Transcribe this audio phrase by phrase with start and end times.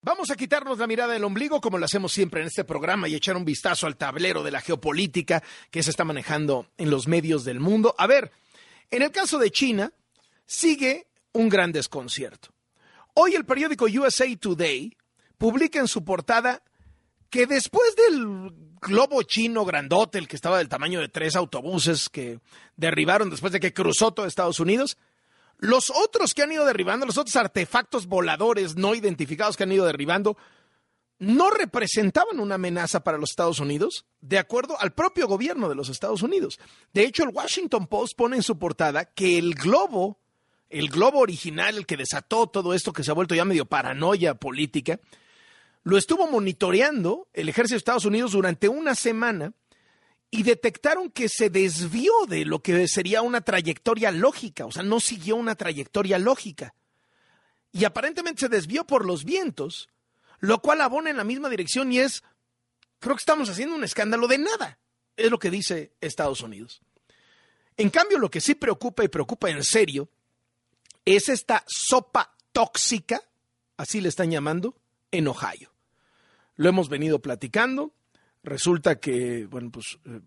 [0.00, 3.16] Vamos a quitarnos la mirada del ombligo como lo hacemos siempre en este programa y
[3.16, 7.44] echar un vistazo al tablero de la geopolítica que se está manejando en los medios
[7.44, 7.96] del mundo.
[7.98, 8.30] A ver,
[8.92, 9.92] en el caso de China,
[10.46, 12.50] sigue un gran desconcierto.
[13.14, 14.96] Hoy el periódico USA Today
[15.36, 16.62] publica en su portada
[17.28, 22.38] que después del globo chino grandote, el que estaba del tamaño de tres autobuses que
[22.76, 24.96] derribaron después de que cruzó todo Estados Unidos,
[25.58, 29.86] los otros que han ido derribando, los otros artefactos voladores no identificados que han ido
[29.86, 30.36] derribando,
[31.18, 35.88] no representaban una amenaza para los Estados Unidos, de acuerdo al propio gobierno de los
[35.88, 36.60] Estados Unidos.
[36.92, 40.20] De hecho, el Washington Post pone en su portada que el globo,
[40.70, 44.34] el globo original, el que desató todo esto que se ha vuelto ya medio paranoia
[44.34, 45.00] política,
[45.82, 49.52] lo estuvo monitoreando el ejército de Estados Unidos durante una semana
[50.30, 55.00] y detectaron que se desvió de lo que sería una trayectoria lógica, o sea, no
[55.00, 56.74] siguió una trayectoria lógica.
[57.72, 59.88] Y aparentemente se desvió por los vientos,
[60.40, 62.22] lo cual abona en la misma dirección y es,
[62.98, 64.78] creo que estamos haciendo un escándalo de nada,
[65.16, 66.82] es lo que dice Estados Unidos.
[67.76, 70.08] En cambio, lo que sí preocupa y preocupa en serio
[71.04, 73.22] es esta sopa tóxica,
[73.76, 74.76] así le están llamando,
[75.10, 75.72] en Ohio.
[76.56, 77.94] Lo hemos venido platicando,
[78.42, 80.20] resulta que, bueno, pues eh,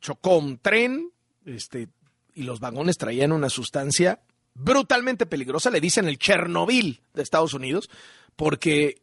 [0.00, 1.10] chocó un tren,
[1.44, 1.88] este,
[2.34, 4.20] y los vagones traían una sustancia
[4.54, 7.90] brutalmente peligrosa, le dicen el Chernobyl de Estados Unidos,
[8.36, 9.02] porque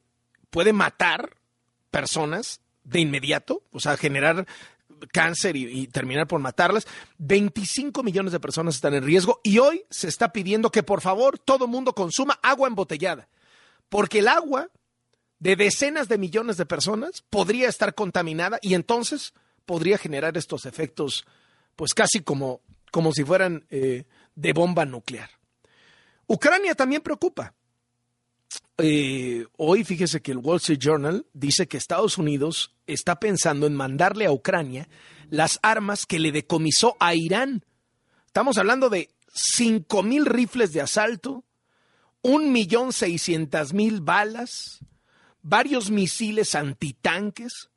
[0.50, 1.38] puede matar
[1.92, 4.46] personas de inmediato, o sea, generar
[5.12, 6.88] cáncer y, y, terminar por matarlas.
[7.20, 11.38] 25 millones de personas están en riesgo y hoy se está pidiendo que por favor
[11.38, 13.28] todo mundo consuma agua embotellada,
[13.90, 14.70] porque el agua
[15.40, 19.34] de decenas de millones de personas podría estar contaminada y entonces
[19.66, 21.26] podría generar estos efectos,
[21.76, 25.30] pues casi como, como si fueran eh, de bomba nuclear.
[26.28, 27.54] Ucrania también preocupa.
[28.78, 33.76] Eh, hoy fíjese que el Wall Street Journal dice que Estados Unidos está pensando en
[33.76, 34.88] mandarle a Ucrania
[35.30, 37.66] las armas que le decomisó a Irán.
[38.26, 41.44] Estamos hablando de cinco mil rifles de asalto,
[42.22, 44.80] un millón seiscientas mil balas,
[45.47, 47.69] varios misiles antitanques.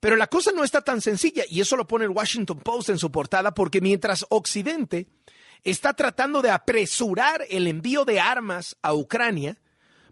[0.00, 2.98] Pero la cosa no está tan sencilla y eso lo pone el Washington Post en
[2.98, 5.06] su portada porque mientras Occidente
[5.62, 9.60] está tratando de apresurar el envío de armas a Ucrania,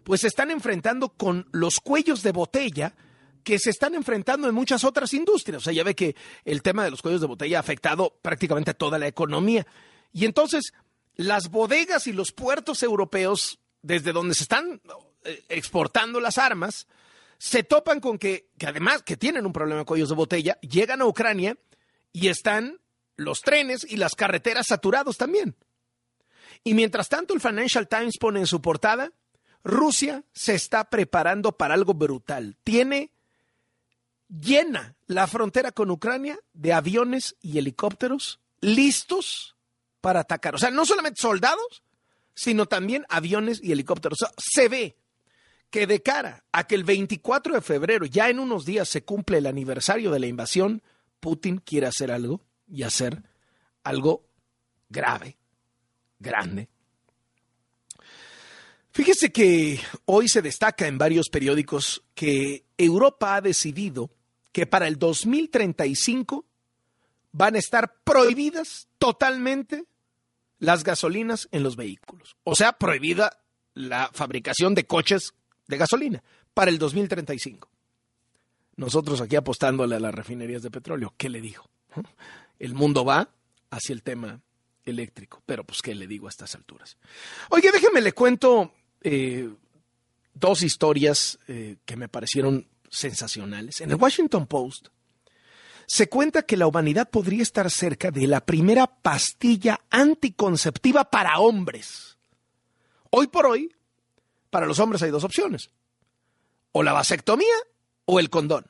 [0.03, 2.95] pues se están enfrentando con los cuellos de botella
[3.43, 5.61] que se están enfrentando en muchas otras industrias.
[5.61, 8.73] O sea, ya ve que el tema de los cuellos de botella ha afectado prácticamente
[8.73, 9.67] toda la economía.
[10.13, 10.73] Y entonces,
[11.15, 14.81] las bodegas y los puertos europeos, desde donde se están
[15.23, 16.87] eh, exportando las armas,
[17.41, 21.07] se topan con que, además que tienen un problema de cuellos de botella, llegan a
[21.07, 21.57] Ucrania
[22.13, 22.79] y están
[23.15, 25.55] los trenes y las carreteras saturados también.
[26.63, 29.11] Y mientras tanto, el Financial Times pone en su portada,
[29.63, 32.57] Rusia se está preparando para algo brutal.
[32.63, 33.09] Tiene
[34.29, 39.55] llena la frontera con Ucrania de aviones y helicópteros listos
[39.99, 40.53] para atacar.
[40.53, 41.81] O sea, no solamente soldados,
[42.35, 44.19] sino también aviones y helicópteros.
[44.37, 45.00] Se ve
[45.71, 49.39] que de cara a que el 24 de febrero, ya en unos días, se cumple
[49.39, 50.83] el aniversario de la invasión,
[51.19, 53.23] Putin quiere hacer algo y hacer
[53.83, 54.27] algo
[54.89, 55.37] grave,
[56.19, 56.67] grande.
[58.91, 64.11] Fíjese que hoy se destaca en varios periódicos que Europa ha decidido
[64.51, 66.45] que para el 2035
[67.31, 69.85] van a estar prohibidas totalmente
[70.59, 72.35] las gasolinas en los vehículos.
[72.43, 73.41] O sea, prohibida
[73.73, 75.33] la fabricación de coches
[75.71, 76.23] de gasolina
[76.53, 77.67] para el 2035.
[78.75, 81.69] Nosotros aquí apostándole a las refinerías de petróleo, ¿qué le digo?
[82.59, 83.29] El mundo va
[83.71, 84.39] hacia el tema
[84.85, 86.97] eléctrico, pero pues ¿qué le digo a estas alturas?
[87.49, 89.49] Oye, déjeme le cuento eh,
[90.33, 93.81] dos historias eh, que me parecieron sensacionales.
[93.81, 94.87] En el Washington Post
[95.87, 102.17] se cuenta que la humanidad podría estar cerca de la primera pastilla anticonceptiva para hombres.
[103.09, 103.73] Hoy por hoy,
[104.51, 105.71] para los hombres hay dos opciones,
[106.71, 107.55] o la vasectomía
[108.05, 108.67] o el condón.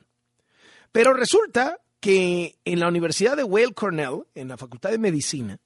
[0.92, 5.60] Pero resulta que en la Universidad de Weill Cornell, en la Facultad de Medicina,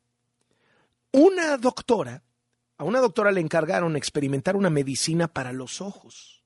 [1.13, 2.25] una doctora,
[2.79, 6.43] a una doctora le encargaron experimentar una medicina para los ojos.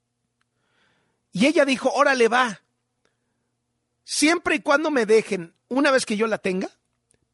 [1.33, 2.61] Y ella dijo, órale va,
[4.05, 6.71] siempre y cuando me dejen, una vez que yo la tenga,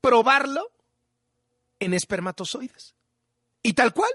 [0.01, 0.71] probarlo
[1.81, 2.95] en espermatozoides.
[3.63, 4.11] Y tal cual,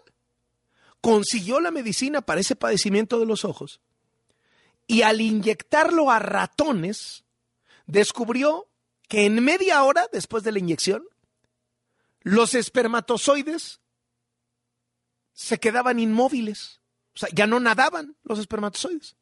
[1.01, 3.81] consiguió la medicina para ese padecimiento de los ojos
[4.92, 7.24] y al inyectarlo a ratones,
[7.86, 8.68] descubrió
[9.07, 11.03] que en media hora después de la inyección,
[12.21, 13.80] los espermatozoides
[15.33, 16.81] se quedaban inmóviles.
[17.15, 19.15] O sea, ya no nadaban los espermatozoides.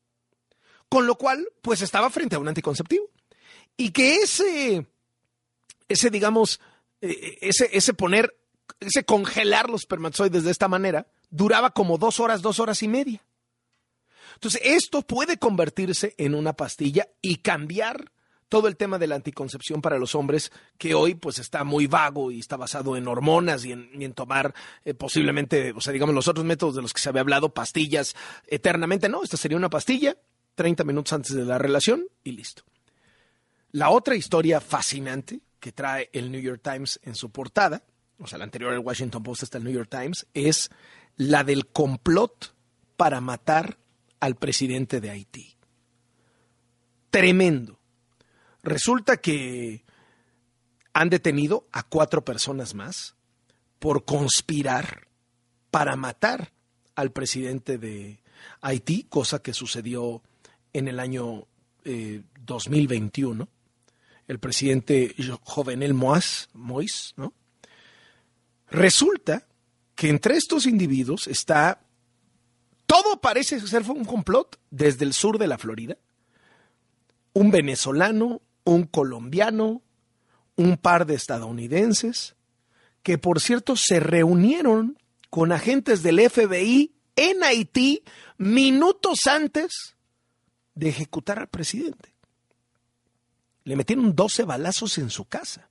[0.90, 3.10] Con lo cual, pues estaba frente a un anticonceptivo.
[3.78, 4.88] Y que ese,
[5.88, 6.60] ese digamos,
[7.02, 8.36] eh, ese, ese poner,
[8.80, 13.24] ese congelar los espermatozoides de esta manera, duraba como dos horas, dos horas y media.
[14.36, 18.12] Entonces, esto puede convertirse en una pastilla y cambiar
[18.50, 22.32] todo el tema de la anticoncepción para los hombres, que hoy pues está muy vago
[22.32, 24.54] y está basado en hormonas y en, tomar
[24.84, 28.16] eh, posiblemente, o sea, digamos, los otros métodos de los que se había hablado, pastillas
[28.48, 29.08] eternamente.
[29.08, 30.18] No, esta sería una pastilla,
[30.56, 32.64] 30 minutos antes de la relación y listo.
[33.72, 37.84] La otra historia fascinante que trae el New York Times en su portada,
[38.18, 40.72] o sea, la anterior el Washington Post hasta el New York Times, es
[41.20, 42.56] la del complot
[42.96, 43.78] para matar
[44.22, 45.54] al presidente de Haití.
[47.10, 47.78] Tremendo.
[48.64, 49.84] Resulta que
[50.94, 53.16] han detenido a cuatro personas más
[53.80, 55.10] por conspirar
[55.72, 56.54] para matar
[56.96, 58.24] al presidente de
[58.62, 60.24] Haití, cosa que sucedió
[60.72, 61.48] en el año
[61.84, 63.44] 2021.
[63.44, 63.48] Eh,
[64.30, 67.34] el presidente Jovenel Moïse, ¿no?
[68.70, 69.49] Resulta
[70.00, 71.82] que entre estos individuos está,
[72.86, 75.98] todo parece ser un complot desde el sur de la Florida,
[77.34, 79.82] un venezolano, un colombiano,
[80.56, 82.38] un par de estadounidenses,
[83.04, 84.98] que por cierto se reunieron
[85.30, 88.02] con agentes del FBI en Haití
[88.38, 89.98] minutos antes
[90.76, 92.16] de ejecutar al presidente.
[93.66, 95.69] Le metieron 12 balazos en su casa.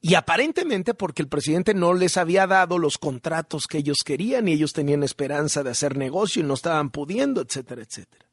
[0.00, 4.52] Y aparentemente porque el presidente no les había dado los contratos que ellos querían y
[4.52, 8.26] ellos tenían esperanza de hacer negocio y no estaban pudiendo, etcétera, etcétera.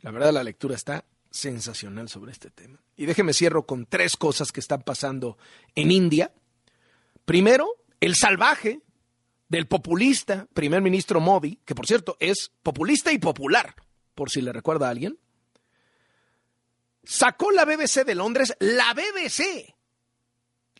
[0.00, 2.80] La verdad la lectura está sensacional sobre este tema.
[2.96, 5.36] Y déjeme cierro con tres cosas que están pasando
[5.74, 6.32] en India.
[7.24, 7.68] Primero,
[8.00, 8.80] el salvaje
[9.48, 13.74] del populista primer ministro Modi, que por cierto es populista y popular,
[14.14, 15.18] por si le recuerda a alguien,
[17.08, 19.74] sacó la BBC de Londres, la BBC,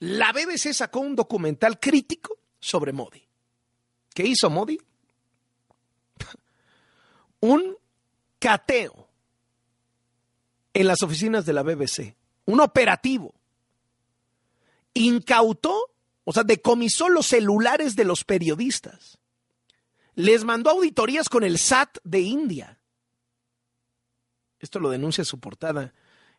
[0.00, 3.26] la BBC sacó un documental crítico sobre Modi.
[4.14, 4.78] ¿Qué hizo Modi?
[7.40, 7.75] un
[8.38, 9.08] cateo
[10.75, 12.14] en las oficinas de la BBC,
[12.44, 13.34] un operativo,
[14.92, 15.94] incautó,
[16.25, 19.19] o sea, decomisó los celulares de los periodistas,
[20.14, 22.78] les mandó auditorías con el SAT de India.
[24.60, 25.94] Esto lo denuncia su portada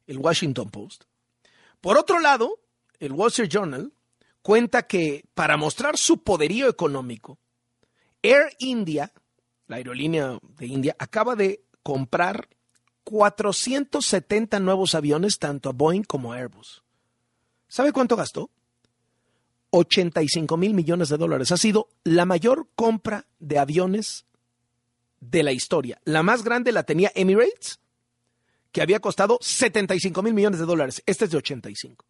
[0.09, 1.03] el Washington Post.
[1.79, 2.59] Por otro lado,
[2.99, 3.93] el Wall Street Journal
[4.41, 7.37] cuenta que para mostrar su poderío económico,
[8.21, 9.13] Air India,
[9.67, 12.49] la aerolínea de India, acaba de comprar
[13.03, 16.83] 470 nuevos aviones tanto a Boeing como a Airbus.
[17.67, 18.49] ¿Sabe cuánto gastó?
[19.69, 21.51] 85 mil millones de dólares.
[21.51, 24.25] Ha sido la mayor compra de aviones
[25.19, 26.01] de la historia.
[26.03, 27.79] La más grande la tenía Emirates,
[28.71, 31.01] que había costado 75 mil millones de dólares.
[31.05, 32.05] Este es de 85.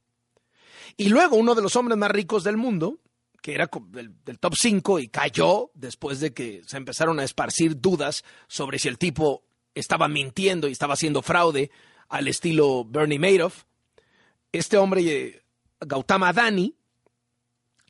[0.98, 3.00] Y luego uno de los hombres más ricos del mundo,
[3.42, 8.24] que era del, top 5 y cayó después de que se empezaron a esparcir dudas
[8.48, 9.44] sobre si el tipo
[9.76, 11.72] estaba mintiendo y estaba haciendo fraude
[12.10, 13.64] al estilo Bernie Madoff.
[14.52, 15.42] Este hombre, eh,
[15.80, 16.76] Gautama Adani,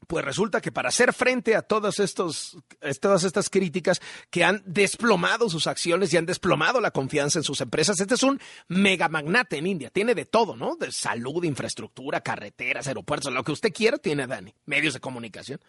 [0.10, 2.58] pues resulta que para hacer frente a todas, estos,
[3.00, 4.02] todas estas críticas
[4.32, 8.24] que han desplomado sus acciones y han desplomado la confianza en sus empresas, este es
[8.24, 10.76] un mega magnate en India, tiene de todo, ¿no?
[10.78, 15.60] De salud, infraestructura, carreteras, aeropuertos, lo que usted quiera tiene Adani, medios de comunicación.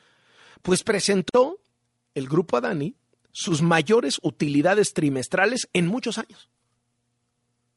[0.62, 1.58] Pues presentó
[2.14, 2.94] el grupo Adani
[3.32, 6.48] sus mayores utilidades trimestrales en muchos años.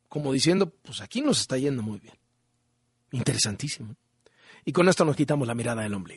[0.07, 2.15] Como diciendo, pues aquí nos está yendo muy bien.
[3.11, 3.97] Interesantísimo.
[4.65, 6.11] Y con esto nos quitamos la mirada del ombligo.